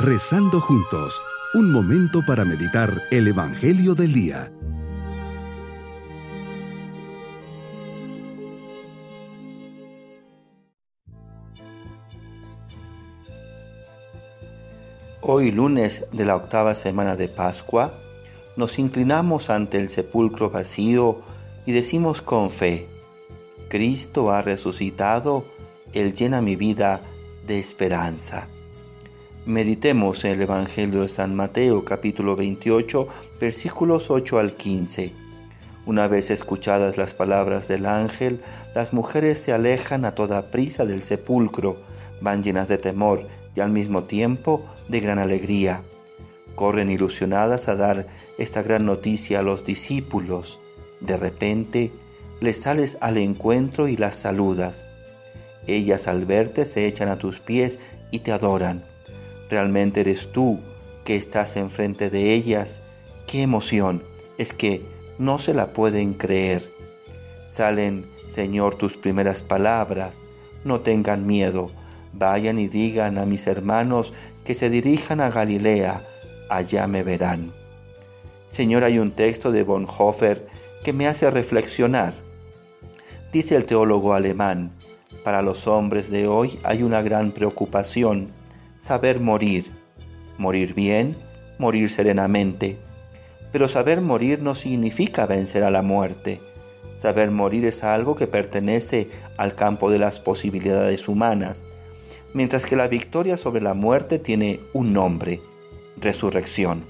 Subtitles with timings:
[0.00, 1.20] Rezando juntos,
[1.54, 4.52] un momento para meditar el Evangelio del Día.
[15.20, 17.92] Hoy lunes de la octava semana de Pascua,
[18.56, 21.18] nos inclinamos ante el sepulcro vacío
[21.66, 22.88] y decimos con fe,
[23.68, 25.44] Cristo ha resucitado,
[25.92, 27.00] Él llena mi vida
[27.48, 28.48] de esperanza.
[29.48, 33.08] Meditemos en el Evangelio de San Mateo capítulo 28
[33.40, 35.14] versículos 8 al 15.
[35.86, 38.42] Una vez escuchadas las palabras del ángel,
[38.74, 41.78] las mujeres se alejan a toda prisa del sepulcro,
[42.20, 45.82] van llenas de temor y al mismo tiempo de gran alegría.
[46.54, 50.60] Corren ilusionadas a dar esta gran noticia a los discípulos.
[51.00, 51.90] De repente,
[52.40, 54.84] les sales al encuentro y las saludas.
[55.66, 57.78] Ellas al verte se echan a tus pies
[58.10, 58.84] y te adoran.
[59.50, 60.60] Realmente eres tú
[61.04, 62.82] que estás enfrente de ellas.
[63.26, 64.02] ¡Qué emoción!
[64.36, 64.82] Es que
[65.18, 66.70] no se la pueden creer.
[67.46, 70.22] Salen, Señor, tus primeras palabras.
[70.64, 71.70] No tengan miedo.
[72.12, 74.12] Vayan y digan a mis hermanos
[74.44, 76.04] que se dirijan a Galilea.
[76.50, 77.52] Allá me verán.
[78.48, 80.46] Señor, hay un texto de Bonhoeffer
[80.82, 82.14] que me hace reflexionar.
[83.32, 84.72] Dice el teólogo alemán,
[85.22, 88.32] para los hombres de hoy hay una gran preocupación
[88.78, 89.70] saber morir,
[90.38, 91.16] morir bien,
[91.58, 92.78] morir serenamente.
[93.52, 96.40] Pero saber morir no significa vencer a la muerte.
[96.96, 101.64] Saber morir es algo que pertenece al campo de las posibilidades humanas,
[102.34, 105.40] mientras que la victoria sobre la muerte tiene un nombre,
[105.96, 106.84] resurrección.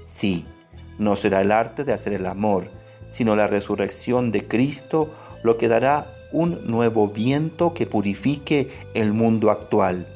[0.00, 0.46] Sí,
[0.98, 2.68] no será el arte de hacer el amor,
[3.10, 5.12] sino la resurrección de Cristo
[5.42, 10.06] lo que dará un nuevo viento que purifique el mundo actual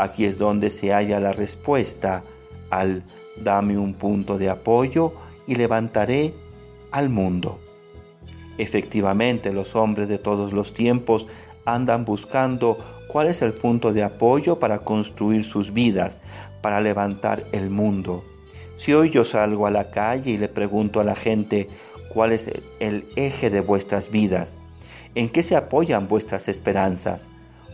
[0.00, 2.24] Aquí es donde se halla la respuesta
[2.70, 3.04] al
[3.36, 5.12] dame un punto de apoyo
[5.46, 6.32] y levantaré
[6.90, 7.60] al mundo.
[8.56, 11.28] Efectivamente, los hombres de todos los tiempos
[11.66, 12.78] andan buscando
[13.08, 16.22] cuál es el punto de apoyo para construir sus vidas,
[16.62, 18.24] para levantar el mundo.
[18.76, 21.68] Si hoy yo salgo a la calle y le pregunto a la gente
[22.08, 22.50] cuál es
[22.80, 24.56] el eje de vuestras vidas,
[25.14, 27.28] en qué se apoyan vuestras esperanzas,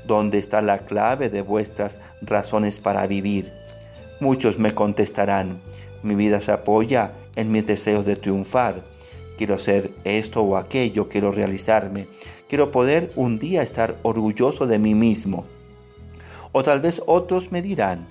[0.07, 3.51] ¿Dónde está la clave de vuestras razones para vivir?
[4.21, 5.61] Muchos me contestarán,
[6.03, 8.83] mi vida se apoya en mis deseos de triunfar.
[9.37, 12.07] Quiero ser esto o aquello, quiero realizarme,
[12.49, 15.45] quiero poder un día estar orgulloso de mí mismo.
[16.53, 18.07] O tal vez otros me dirán,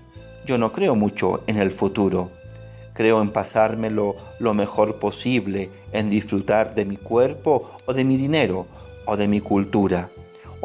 [0.45, 2.29] yo no creo mucho en el futuro.
[2.93, 8.67] Creo en pasármelo lo mejor posible, en disfrutar de mi cuerpo o de mi dinero
[9.05, 10.11] o de mi cultura.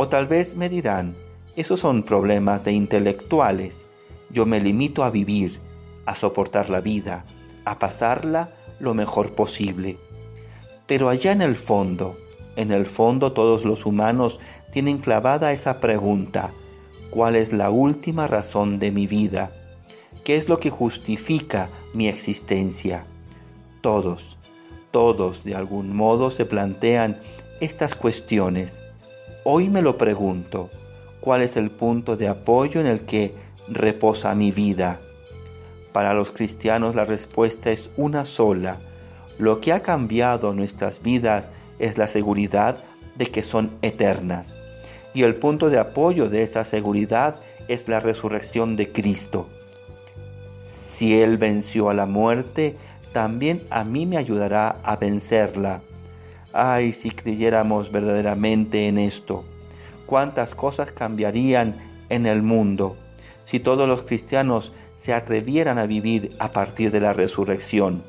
[0.03, 1.15] O tal vez me dirán,
[1.57, 3.85] esos son problemas de intelectuales.
[4.31, 5.61] Yo me limito a vivir,
[6.07, 7.27] a soportar la vida,
[7.67, 9.99] a pasarla lo mejor posible.
[10.87, 12.17] Pero allá en el fondo,
[12.57, 14.41] en el fondo todos los humanos
[14.73, 16.55] tienen clavada esa pregunta,
[17.11, 19.53] ¿cuál es la última razón de mi vida?
[20.25, 23.05] ¿Qué es lo que justifica mi existencia?
[23.83, 24.39] Todos,
[24.93, 27.21] todos de algún modo se plantean
[27.61, 28.81] estas cuestiones
[29.43, 30.69] Hoy me lo pregunto,
[31.23, 33.35] ¿cuál es el punto de apoyo en el que
[33.69, 35.01] reposa mi vida?
[35.95, 38.79] Para los cristianos la respuesta es una sola.
[39.39, 42.77] Lo que ha cambiado nuestras vidas es la seguridad
[43.17, 44.55] de que son eternas.
[45.15, 47.37] Y el punto de apoyo de esa seguridad
[47.67, 49.49] es la resurrección de Cristo.
[50.59, 52.77] Si Él venció a la muerte,
[53.13, 55.81] también a mí me ayudará a vencerla.
[56.53, 59.45] Ay, si creyéramos verdaderamente en esto,
[60.07, 61.77] cuántas cosas cambiarían
[62.09, 62.97] en el mundo
[63.51, 68.05] si todos los cristianos se atrevieran a vivir a partir de la resurrección.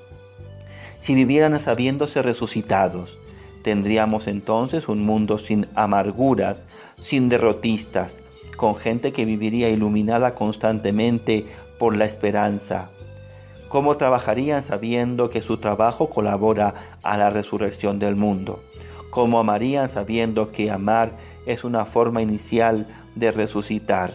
[1.00, 3.18] Si vivieran sabiéndose resucitados,
[3.64, 6.66] tendríamos entonces un mundo sin amarguras,
[7.00, 8.20] sin derrotistas,
[8.56, 11.48] con gente que viviría iluminada constantemente
[11.80, 12.92] por la esperanza,
[13.72, 16.74] ¿Cómo trabajarían sabiendo que su trabajo colabora
[17.04, 18.62] a la resurrección del mundo?
[19.10, 21.16] ¿Cómo amarían sabiendo que amar
[21.46, 22.86] es una forma inicial
[23.16, 24.14] de resucitar?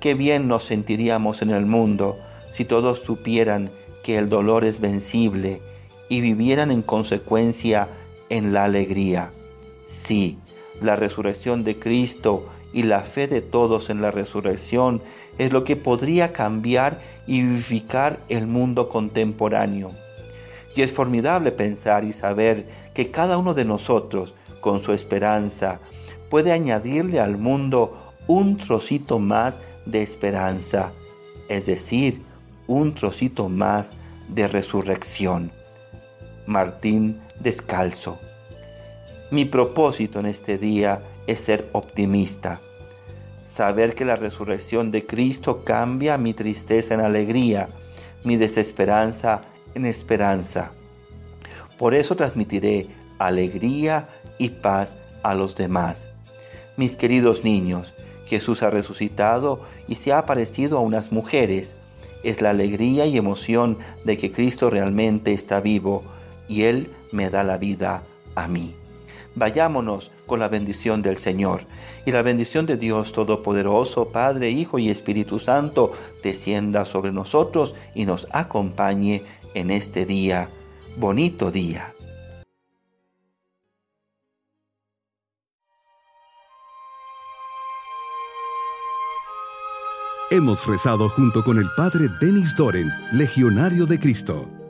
[0.00, 2.18] Qué bien nos sentiríamos en el mundo
[2.52, 3.70] si todos supieran
[4.02, 5.62] que el dolor es vencible
[6.10, 7.88] y vivieran en consecuencia
[8.28, 9.30] en la alegría.
[9.86, 10.36] Sí,
[10.82, 12.44] la resurrección de Cristo
[12.74, 15.00] y la fe de todos en la resurrección
[15.38, 19.92] es lo que podría cambiar y vivificar el mundo contemporáneo.
[20.74, 25.80] Y es formidable pensar y saber que cada uno de nosotros, con su esperanza,
[26.28, 30.92] puede añadirle al mundo un trocito más de esperanza.
[31.48, 32.22] es decir,
[32.66, 33.96] un trocito más
[34.28, 35.52] de resurrección.
[36.46, 38.18] Martín Descalzo.
[39.30, 42.60] Mi propósito en este día es ser optimista,
[43.42, 47.68] saber que la resurrección de Cristo cambia mi tristeza en alegría,
[48.24, 49.40] mi desesperanza
[49.74, 50.72] en esperanza.
[51.78, 52.86] Por eso transmitiré
[53.18, 56.08] alegría y paz a los demás.
[56.76, 57.94] Mis queridos niños,
[58.26, 61.76] Jesús ha resucitado y se ha aparecido a unas mujeres.
[62.22, 66.02] Es la alegría y emoción de que Cristo realmente está vivo
[66.48, 68.02] y Él me da la vida
[68.34, 68.74] a mí.
[69.36, 71.66] Vayámonos con la bendición del Señor
[72.06, 75.92] y la bendición de Dios Todopoderoso, Padre, Hijo y Espíritu Santo,
[76.22, 79.22] descienda sobre nosotros y nos acompañe
[79.54, 80.48] en este día,
[80.96, 81.94] bonito día.
[90.30, 94.63] Hemos rezado junto con el Padre Denis Doren, Legionario de Cristo.